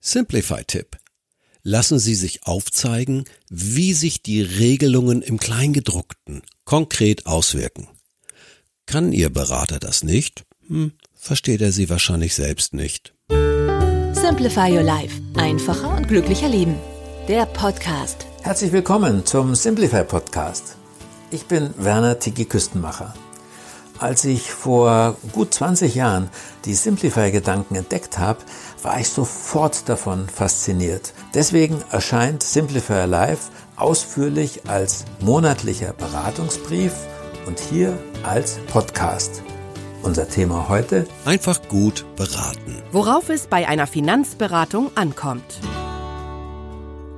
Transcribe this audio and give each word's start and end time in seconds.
Simplify-Tipp. 0.00 0.96
Lassen 1.62 1.98
Sie 1.98 2.14
sich 2.14 2.46
aufzeigen, 2.46 3.24
wie 3.50 3.92
sich 3.92 4.22
die 4.22 4.40
Regelungen 4.40 5.20
im 5.20 5.38
Kleingedruckten 5.38 6.42
konkret 6.64 7.26
auswirken. 7.26 7.86
Kann 8.86 9.12
Ihr 9.12 9.28
Berater 9.28 9.78
das 9.78 10.02
nicht? 10.02 10.44
Hm, 10.68 10.92
versteht 11.14 11.60
er 11.60 11.70
Sie 11.72 11.90
wahrscheinlich 11.90 12.34
selbst 12.34 12.72
nicht. 12.72 13.12
Simplify 14.12 14.72
Your 14.72 14.82
Life. 14.82 15.20
Einfacher 15.34 15.94
und 15.94 16.08
glücklicher 16.08 16.48
Leben. 16.48 16.76
Der 17.28 17.44
Podcast. 17.44 18.26
Herzlich 18.42 18.72
willkommen 18.72 19.26
zum 19.26 19.54
Simplify 19.54 20.04
Podcast. 20.04 20.76
Ich 21.30 21.44
bin 21.44 21.74
Werner 21.76 22.18
Tiki 22.18 22.46
Küstenmacher. 22.46 23.14
Als 24.00 24.24
ich 24.24 24.50
vor 24.50 25.18
gut 25.32 25.52
20 25.52 25.94
Jahren 25.94 26.30
die 26.64 26.72
Simplify-Gedanken 26.72 27.74
entdeckt 27.74 28.18
habe, 28.18 28.38
war 28.82 28.98
ich 28.98 29.10
sofort 29.10 29.90
davon 29.90 30.26
fasziniert. 30.26 31.12
Deswegen 31.34 31.76
erscheint 31.90 32.42
Simplify 32.42 33.04
Live 33.04 33.50
ausführlich 33.76 34.62
als 34.66 35.04
monatlicher 35.20 35.92
Beratungsbrief 35.92 36.94
und 37.46 37.60
hier 37.60 37.98
als 38.22 38.58
Podcast. 38.72 39.42
Unser 40.02 40.26
Thema 40.26 40.70
heute? 40.70 41.06
Einfach 41.26 41.60
gut 41.68 42.06
beraten. 42.16 42.82
Worauf 42.92 43.28
es 43.28 43.48
bei 43.48 43.68
einer 43.68 43.86
Finanzberatung 43.86 44.90
ankommt. 44.94 45.60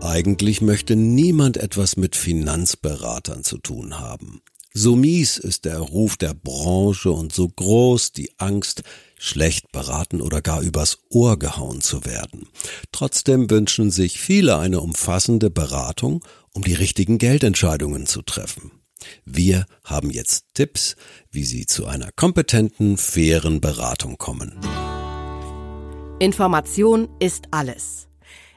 Eigentlich 0.01 0.61
möchte 0.63 0.97
niemand 0.97 1.59
etwas 1.59 1.97
mit 1.97 2.17
Finanzberatern 2.17 3.45
zu 3.45 3.59
tun 3.59 4.01
haben. 4.01 4.43
So 4.75 4.97
mies 4.97 5.37
ist 5.37 5.67
der 5.67 5.79
Ruf 5.79 6.17
der 6.17 6.35
Branche 6.35 7.11
und 7.11 7.33
so 7.33 7.49
groß 7.49 8.13
die 8.13 8.33
Angst, 8.39 8.83
schlecht 9.19 9.71
beraten 9.71 10.23
oder 10.23 10.41
gar 10.41 10.63
übers 10.63 10.99
Ohr 11.11 11.39
gehauen 11.39 11.81
zu 11.81 12.05
werden. 12.05 12.49
Trotzdem 12.91 13.51
wünschen 13.51 13.91
sich 13.91 14.19
viele 14.19 14.59
eine 14.59 14.81
umfassende 14.81 15.51
Beratung, 15.51 16.25
um 16.53 16.63
die 16.63 16.75
richtigen 16.75 17.19
Geldentscheidungen 17.19 18.07
zu 18.07 18.23
treffen. 18.23 18.73
Wir 19.25 19.67
haben 19.85 20.11
jetzt 20.11 20.47
Tipps, 20.55 20.97
wie 21.31 21.45
Sie 21.45 21.67
zu 21.67 21.87
einer 21.87 22.11
kompetenten, 22.13 22.97
fairen 22.97 23.61
Beratung 23.61 24.17
kommen. 24.17 24.59
Information 26.19 27.09
ist 27.19 27.47
alles. 27.51 28.09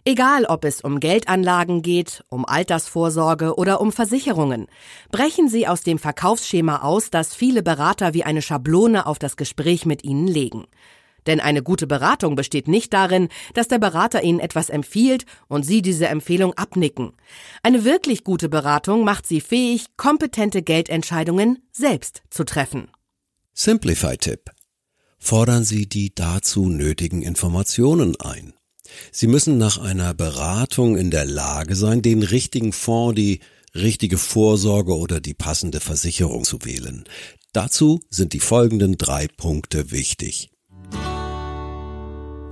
Egal, 0.07 0.45
ob 0.45 0.65
es 0.65 0.81
um 0.81 0.99
Geldanlagen 0.99 1.81
geht, 1.81 2.23
um 2.29 2.45
Altersvorsorge 2.45 3.55
oder 3.55 3.81
um 3.81 3.91
Versicherungen, 3.91 4.67
brechen 5.09 5.49
Sie 5.49 5.67
aus 5.67 5.81
dem 5.81 5.97
Verkaufsschema 5.97 6.83
aus, 6.83 7.09
das 7.09 7.33
viele 7.33 7.63
Berater 7.63 8.13
wie 8.13 8.23
eine 8.23 8.43
Schablone 8.43 9.07
auf 9.07 9.17
das 9.17 9.35
Gespräch 9.35 9.87
mit 9.87 10.03
Ihnen 10.03 10.27
legen. 10.27 10.65
Denn 11.25 11.39
eine 11.39 11.63
gute 11.63 11.87
Beratung 11.87 12.35
besteht 12.35 12.67
nicht 12.67 12.93
darin, 12.93 13.29
dass 13.55 13.67
der 13.67 13.79
Berater 13.79 14.21
Ihnen 14.21 14.39
etwas 14.39 14.69
empfiehlt 14.69 15.25
und 15.47 15.65
Sie 15.65 15.81
diese 15.81 16.07
Empfehlung 16.07 16.53
abnicken. 16.53 17.13
Eine 17.63 17.83
wirklich 17.83 18.23
gute 18.23 18.47
Beratung 18.47 19.05
macht 19.05 19.25
Sie 19.25 19.41
fähig, 19.41 19.97
kompetente 19.97 20.61
Geldentscheidungen 20.61 21.63
selbst 21.71 22.21
zu 22.29 22.43
treffen. 22.43 22.91
Simplify-Tipp. 23.53 24.51
Fordern 25.17 25.63
Sie 25.63 25.89
die 25.89 26.13
dazu 26.13 26.69
nötigen 26.69 27.23
Informationen 27.23 28.15
ein. 28.19 28.53
Sie 29.11 29.27
müssen 29.27 29.57
nach 29.57 29.77
einer 29.77 30.13
Beratung 30.13 30.97
in 30.97 31.11
der 31.11 31.25
Lage 31.25 31.75
sein, 31.75 32.01
den 32.01 32.23
richtigen 32.23 32.73
Fonds, 32.73 33.15
die 33.15 33.39
richtige 33.73 34.17
Vorsorge 34.17 34.95
oder 34.95 35.19
die 35.19 35.33
passende 35.33 35.79
Versicherung 35.79 36.43
zu 36.43 36.63
wählen. 36.63 37.03
Dazu 37.53 37.99
sind 38.09 38.33
die 38.33 38.39
folgenden 38.39 38.97
drei 38.97 39.27
Punkte 39.27 39.91
wichtig. 39.91 40.49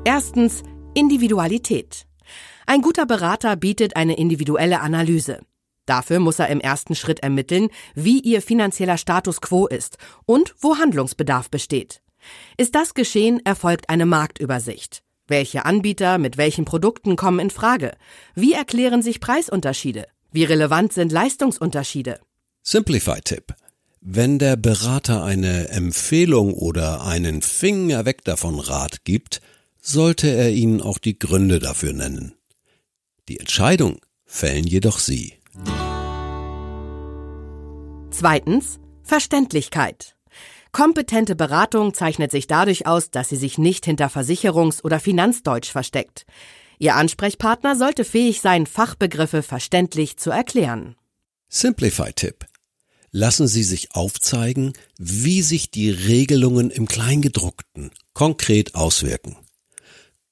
Erstens 0.05 0.63
Individualität. 0.93 2.05
Ein 2.65 2.81
guter 2.81 3.05
Berater 3.05 3.55
bietet 3.55 3.95
eine 3.95 4.17
individuelle 4.17 4.81
Analyse. 4.81 5.39
Dafür 5.85 6.19
muss 6.19 6.39
er 6.39 6.47
im 6.47 6.61
ersten 6.61 6.95
Schritt 6.95 7.19
ermitteln, 7.19 7.69
wie 7.93 8.19
Ihr 8.21 8.41
finanzieller 8.41 8.97
Status 8.97 9.41
quo 9.41 9.67
ist 9.67 9.97
und 10.25 10.55
wo 10.59 10.77
Handlungsbedarf 10.77 11.49
besteht. 11.49 12.01
Ist 12.57 12.75
das 12.75 12.93
geschehen, 12.93 13.41
erfolgt 13.45 13.89
eine 13.89 14.05
Marktübersicht. 14.05 15.02
Welche 15.27 15.63
Anbieter 15.65 16.17
mit 16.17 16.37
welchen 16.37 16.65
Produkten 16.65 17.15
kommen 17.15 17.39
in 17.39 17.49
Frage? 17.49 17.95
Wie 18.35 18.53
erklären 18.53 19.01
sich 19.01 19.21
Preisunterschiede? 19.21 20.05
Wie 20.31 20.43
relevant 20.43 20.91
sind 20.91 21.11
Leistungsunterschiede? 21.11 22.19
Simplify-Tipp. 22.63 23.53
Wenn 24.01 24.37
der 24.37 24.57
Berater 24.57 25.23
eine 25.23 25.69
Empfehlung 25.69 26.53
oder 26.53 27.05
einen 27.05 27.41
Finger 27.41 28.05
weg 28.05 28.25
davon 28.25 28.59
Rat 28.59 29.05
gibt, 29.05 29.39
sollte 29.81 30.27
er 30.27 30.51
Ihnen 30.51 30.81
auch 30.81 30.97
die 30.97 31.17
Gründe 31.17 31.59
dafür 31.59 31.93
nennen. 31.93 32.33
Die 33.29 33.39
Entscheidung 33.39 33.99
fällen 34.25 34.67
jedoch 34.67 34.99
Sie. 34.99 35.33
Zweitens 38.09 38.79
Verständlichkeit. 39.03 40.15
Kompetente 40.73 41.35
Beratung 41.35 41.93
zeichnet 41.93 42.31
sich 42.31 42.47
dadurch 42.47 42.87
aus, 42.87 43.11
dass 43.11 43.29
sie 43.29 43.35
sich 43.35 43.59
nicht 43.59 43.85
hinter 43.85 44.07
Versicherungs- 44.07 44.83
oder 44.83 44.99
Finanzdeutsch 44.99 45.71
versteckt. 45.71 46.25
Ihr 46.79 46.95
Ansprechpartner 46.95 47.75
sollte 47.75 48.03
fähig 48.03 48.41
sein, 48.41 48.65
Fachbegriffe 48.65 49.43
verständlich 49.43 50.17
zu 50.17 50.31
erklären. 50.31 50.95
Simplify-Tipp. 51.47 52.47
Lassen 53.11 53.47
Sie 53.47 53.61
sich 53.61 53.93
aufzeigen, 53.93 54.73
wie 54.97 55.43
sich 55.43 55.69
die 55.69 55.91
Regelungen 55.91 56.71
im 56.71 56.87
Kleingedruckten 56.87 57.91
konkret 58.15 58.73
auswirken. 58.73 59.37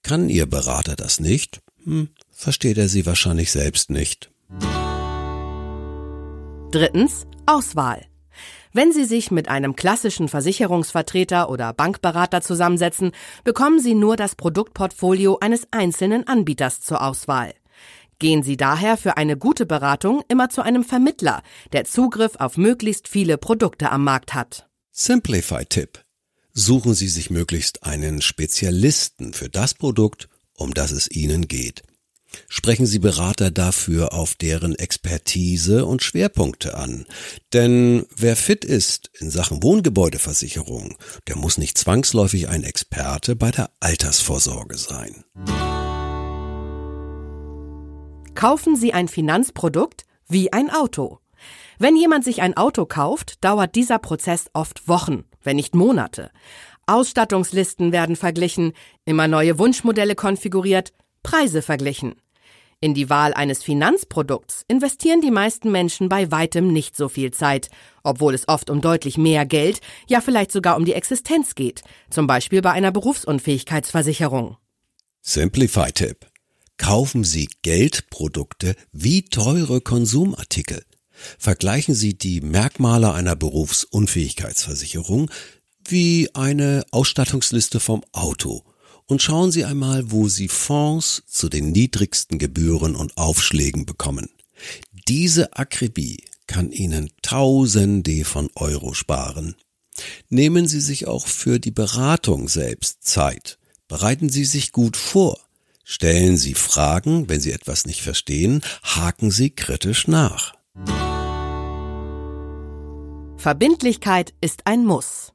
Kann 0.01 0.27
Ihr 0.27 0.47
Berater 0.47 0.95
das 0.95 1.19
nicht? 1.19 1.61
Hm, 1.83 2.09
versteht 2.31 2.79
er 2.79 2.89
Sie 2.89 3.05
wahrscheinlich 3.05 3.51
selbst 3.51 3.91
nicht. 3.91 4.31
Drittens 6.71 7.27
Auswahl. 7.45 8.10
Wenn 8.73 8.93
Sie 8.93 9.03
sich 9.03 9.31
mit 9.31 9.49
einem 9.49 9.75
klassischen 9.75 10.29
Versicherungsvertreter 10.29 11.49
oder 11.49 11.73
Bankberater 11.73 12.41
zusammensetzen, 12.41 13.11
bekommen 13.43 13.81
Sie 13.81 13.95
nur 13.95 14.15
das 14.15 14.35
Produktportfolio 14.35 15.39
eines 15.41 15.67
einzelnen 15.71 16.25
Anbieters 16.25 16.79
zur 16.79 17.01
Auswahl. 17.01 17.53
Gehen 18.19 18.43
Sie 18.43 18.55
daher 18.55 18.95
für 18.97 19.17
eine 19.17 19.35
gute 19.35 19.65
Beratung 19.65 20.23
immer 20.29 20.49
zu 20.49 20.61
einem 20.61 20.85
Vermittler, 20.85 21.41
der 21.73 21.85
Zugriff 21.85 22.35
auf 22.37 22.55
möglichst 22.55 23.09
viele 23.09 23.37
Produkte 23.37 23.91
am 23.91 24.03
Markt 24.03 24.33
hat. 24.33 24.69
Simplify-Tipp. 24.91 26.03
Suchen 26.53 26.93
Sie 26.93 27.07
sich 27.07 27.29
möglichst 27.29 27.83
einen 27.83 28.21
Spezialisten 28.21 29.33
für 29.33 29.49
das 29.49 29.73
Produkt, 29.73 30.29
um 30.55 30.73
das 30.73 30.91
es 30.91 31.09
Ihnen 31.09 31.47
geht. 31.47 31.83
Sprechen 32.47 32.85
Sie 32.85 32.99
Berater 32.99 33.51
dafür 33.51 34.13
auf 34.13 34.35
deren 34.35 34.75
Expertise 34.75 35.85
und 35.85 36.03
Schwerpunkte 36.03 36.75
an. 36.75 37.05
Denn 37.53 38.05
wer 38.15 38.35
fit 38.35 38.65
ist 38.65 39.09
in 39.19 39.29
Sachen 39.29 39.63
Wohngebäudeversicherung, 39.63 40.95
der 41.27 41.37
muss 41.37 41.57
nicht 41.57 41.77
zwangsläufig 41.77 42.49
ein 42.49 42.63
Experte 42.63 43.35
bei 43.35 43.51
der 43.51 43.69
Altersvorsorge 43.79 44.77
sein. 44.77 45.23
Kaufen 48.35 48.75
Sie 48.75 48.93
ein 48.93 49.07
Finanzprodukt 49.07 50.05
wie 50.27 50.53
ein 50.53 50.69
Auto. 50.69 51.19
Wenn 51.79 51.95
jemand 51.95 52.23
sich 52.23 52.41
ein 52.41 52.55
Auto 52.55 52.85
kauft, 52.85 53.43
dauert 53.43 53.75
dieser 53.75 53.99
Prozess 53.99 54.45
oft 54.53 54.87
Wochen, 54.87 55.25
wenn 55.43 55.55
nicht 55.55 55.75
Monate. 55.75 56.31
Ausstattungslisten 56.85 57.91
werden 57.91 58.15
verglichen, 58.15 58.73
immer 59.05 59.27
neue 59.27 59.57
Wunschmodelle 59.59 60.15
konfiguriert, 60.15 60.93
Preise 61.23 61.61
verglichen. 61.61 62.15
In 62.83 62.95
die 62.95 63.11
Wahl 63.11 63.35
eines 63.35 63.61
Finanzprodukts 63.61 64.65
investieren 64.67 65.21
die 65.21 65.29
meisten 65.29 65.71
Menschen 65.71 66.09
bei 66.09 66.31
weitem 66.31 66.73
nicht 66.73 66.97
so 66.97 67.09
viel 67.09 67.29
Zeit, 67.29 67.69
obwohl 68.01 68.33
es 68.33 68.47
oft 68.47 68.71
um 68.71 68.81
deutlich 68.81 69.19
mehr 69.19 69.45
Geld, 69.45 69.81
ja 70.07 70.19
vielleicht 70.19 70.51
sogar 70.51 70.77
um 70.77 70.85
die 70.85 70.93
Existenz 70.93 71.53
geht, 71.53 71.83
zum 72.09 72.25
Beispiel 72.25 72.63
bei 72.63 72.71
einer 72.71 72.91
Berufsunfähigkeitsversicherung. 72.91 74.57
Simplify-Tipp. 75.21 76.25
Kaufen 76.77 77.23
Sie 77.23 77.47
Geldprodukte 77.61 78.75
wie 78.91 79.25
teure 79.25 79.81
Konsumartikel. 79.81 80.83
Vergleichen 81.37 81.93
Sie 81.93 82.17
die 82.17 82.41
Merkmale 82.41 83.13
einer 83.13 83.35
Berufsunfähigkeitsversicherung 83.35 85.29
wie 85.87 86.29
eine 86.33 86.83
Ausstattungsliste 86.89 87.79
vom 87.79 88.03
Auto 88.11 88.63
und 89.11 89.21
schauen 89.21 89.51
Sie 89.51 89.65
einmal, 89.65 90.09
wo 90.09 90.29
Sie 90.29 90.47
Fonds 90.47 91.23
zu 91.27 91.49
den 91.49 91.73
niedrigsten 91.73 92.39
Gebühren 92.39 92.95
und 92.95 93.17
Aufschlägen 93.17 93.85
bekommen. 93.85 94.29
Diese 95.09 95.57
Akribie 95.57 96.23
kann 96.47 96.71
Ihnen 96.71 97.11
Tausende 97.21 98.23
von 98.23 98.49
Euro 98.55 98.93
sparen. 98.93 99.55
Nehmen 100.29 100.65
Sie 100.65 100.79
sich 100.79 101.07
auch 101.07 101.27
für 101.27 101.59
die 101.59 101.71
Beratung 101.71 102.47
selbst 102.47 103.03
Zeit. 103.03 103.59
Bereiten 103.89 104.29
Sie 104.29 104.45
sich 104.45 104.71
gut 104.71 104.95
vor. 104.95 105.37
Stellen 105.83 106.37
Sie 106.37 106.53
Fragen, 106.53 107.27
wenn 107.27 107.41
Sie 107.41 107.51
etwas 107.51 107.85
nicht 107.85 107.99
verstehen, 107.99 108.61
haken 108.81 109.29
Sie 109.29 109.49
kritisch 109.49 110.07
nach. 110.07 110.53
Verbindlichkeit 113.35 114.33
ist 114.39 114.67
ein 114.67 114.85
Muss. 114.85 115.33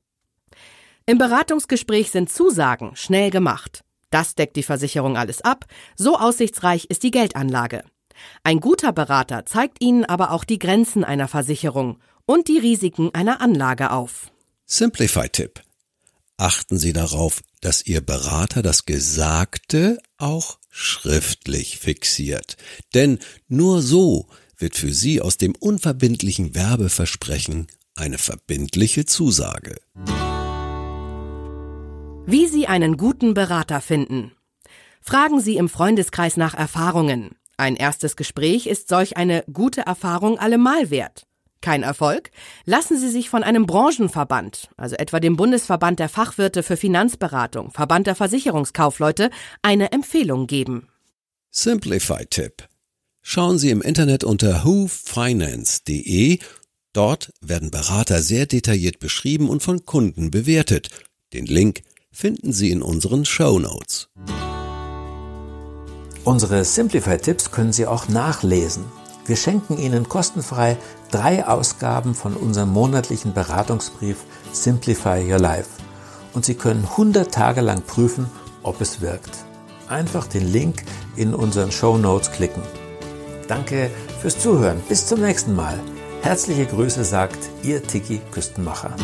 Im 1.08 1.18
Beratungsgespräch 1.18 2.10
sind 2.10 2.30
Zusagen 2.30 2.96
schnell 2.96 3.30
gemacht. 3.30 3.84
Das 4.10 4.34
deckt 4.34 4.56
die 4.56 4.64
Versicherung 4.64 5.16
alles 5.16 5.40
ab, 5.40 5.66
so 5.96 6.18
aussichtsreich 6.18 6.86
ist 6.86 7.04
die 7.04 7.12
Geldanlage. 7.12 7.84
Ein 8.42 8.58
guter 8.58 8.92
Berater 8.92 9.46
zeigt 9.46 9.80
Ihnen 9.80 10.04
aber 10.04 10.32
auch 10.32 10.42
die 10.42 10.58
Grenzen 10.58 11.04
einer 11.04 11.28
Versicherung 11.28 12.00
und 12.24 12.48
die 12.48 12.58
Risiken 12.58 13.14
einer 13.14 13.40
Anlage 13.40 13.92
auf. 13.92 14.32
Simplify-Tipp. 14.64 15.62
Achten 16.38 16.76
Sie 16.76 16.92
darauf, 16.92 17.40
dass 17.60 17.86
Ihr 17.86 18.00
Berater 18.00 18.62
das 18.62 18.84
Gesagte 18.84 19.98
auch 20.18 20.58
schriftlich 20.70 21.78
fixiert. 21.78 22.56
Denn 22.94 23.20
nur 23.46 23.80
so 23.80 24.26
wird 24.58 24.74
für 24.74 24.92
Sie 24.92 25.20
aus 25.20 25.36
dem 25.36 25.54
unverbindlichen 25.54 26.56
Werbeversprechen 26.56 27.68
eine 27.94 28.18
verbindliche 28.18 29.06
Zusage. 29.06 29.76
Wie 32.28 32.48
Sie 32.48 32.66
einen 32.66 32.96
guten 32.96 33.34
Berater 33.34 33.80
finden. 33.80 34.32
Fragen 35.00 35.40
Sie 35.40 35.56
im 35.56 35.68
Freundeskreis 35.68 36.36
nach 36.36 36.54
Erfahrungen. 36.54 37.36
Ein 37.56 37.76
erstes 37.76 38.16
Gespräch 38.16 38.66
ist 38.66 38.88
solch 38.88 39.16
eine 39.16 39.44
gute 39.52 39.82
Erfahrung 39.82 40.36
allemal 40.36 40.90
wert. 40.90 41.28
Kein 41.60 41.84
Erfolg? 41.84 42.32
Lassen 42.64 42.98
Sie 42.98 43.10
sich 43.10 43.30
von 43.30 43.44
einem 43.44 43.66
Branchenverband, 43.66 44.70
also 44.76 44.96
etwa 44.96 45.20
dem 45.20 45.36
Bundesverband 45.36 46.00
der 46.00 46.08
Fachwirte 46.08 46.64
für 46.64 46.76
Finanzberatung, 46.76 47.70
Verband 47.70 48.08
der 48.08 48.16
Versicherungskaufleute, 48.16 49.30
eine 49.62 49.92
Empfehlung 49.92 50.48
geben. 50.48 50.88
Simplify-Tipp. 51.52 52.68
Schauen 53.22 53.58
Sie 53.58 53.70
im 53.70 53.82
Internet 53.82 54.24
unter 54.24 54.64
whofinance.de. 54.64 56.40
Dort 56.92 57.32
werden 57.40 57.70
Berater 57.70 58.20
sehr 58.20 58.46
detailliert 58.46 58.98
beschrieben 58.98 59.48
und 59.48 59.62
von 59.62 59.84
Kunden 59.84 60.32
bewertet. 60.32 60.90
Den 61.32 61.46
Link 61.46 61.82
finden 62.16 62.50
Sie 62.50 62.70
in 62.70 62.80
unseren 62.80 63.26
Show 63.26 63.58
Notes. 63.58 64.08
Unsere 66.24 66.64
Simplify-Tipps 66.64 67.50
können 67.50 67.74
Sie 67.74 67.86
auch 67.86 68.08
nachlesen. 68.08 68.86
Wir 69.26 69.36
schenken 69.36 69.76
Ihnen 69.76 70.08
kostenfrei 70.08 70.78
drei 71.10 71.46
Ausgaben 71.46 72.14
von 72.14 72.32
unserem 72.32 72.70
monatlichen 72.70 73.34
Beratungsbrief 73.34 74.16
Simplify 74.50 75.30
Your 75.30 75.38
Life. 75.38 75.68
Und 76.32 76.46
Sie 76.46 76.54
können 76.54 76.88
100 76.90 77.32
Tage 77.32 77.60
lang 77.60 77.82
prüfen, 77.82 78.30
ob 78.62 78.80
es 78.80 79.02
wirkt. 79.02 79.44
Einfach 79.86 80.26
den 80.26 80.50
Link 80.50 80.84
in 81.16 81.34
unseren 81.34 81.70
Show 81.70 81.98
Notes 81.98 82.32
klicken. 82.32 82.62
Danke 83.46 83.90
fürs 84.22 84.38
Zuhören. 84.38 84.80
Bis 84.88 85.06
zum 85.06 85.20
nächsten 85.20 85.54
Mal. 85.54 85.78
Herzliche 86.22 86.64
Grüße 86.64 87.04
sagt 87.04 87.50
Ihr 87.62 87.82
Tiki 87.82 88.22
Küstenmacher. 88.32 88.96